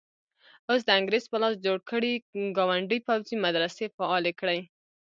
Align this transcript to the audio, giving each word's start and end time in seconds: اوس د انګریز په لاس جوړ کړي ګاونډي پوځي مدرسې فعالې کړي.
اوس 0.69 0.81
د 0.85 0.89
انګریز 0.99 1.25
په 1.31 1.37
لاس 1.41 1.55
جوړ 1.65 1.77
کړي 1.89 2.13
ګاونډي 2.57 2.99
پوځي 3.07 3.35
مدرسې 3.45 3.85
فعالې 3.97 4.33
کړي. 4.39 4.59